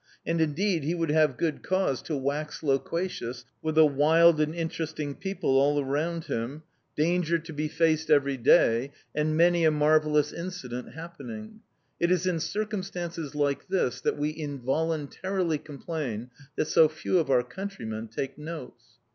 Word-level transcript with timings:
And, 0.25 0.41
indeed, 0.41 0.83
he 0.83 0.95
would 0.95 1.11
have 1.11 1.37
good 1.37 1.61
cause 1.61 2.01
to 2.01 2.17
wax 2.17 2.63
loquacious 2.63 3.45
with 3.61 3.77
a 3.77 3.85
wild 3.85 4.41
and 4.41 4.55
interesting 4.55 5.13
people 5.13 5.59
all 5.59 5.79
around 5.79 6.25
him, 6.25 6.63
danger 6.95 7.37
to 7.37 7.53
be 7.53 7.67
faced 7.67 8.09
every 8.09 8.35
day, 8.35 8.93
and 9.13 9.37
many 9.37 9.63
a 9.63 9.69
marvellous 9.69 10.33
incident 10.33 10.95
happening. 10.95 11.59
It 11.99 12.09
is 12.09 12.25
in 12.25 12.39
circumstances 12.39 13.35
like 13.35 13.67
this 13.67 14.01
that 14.01 14.17
we 14.17 14.31
involuntarily 14.35 15.59
complain 15.59 16.31
that 16.55 16.65
so 16.65 16.89
few 16.89 17.19
of 17.19 17.29
our 17.29 17.43
countrymen 17.43 18.07
take 18.07 18.39
notes. 18.39 18.97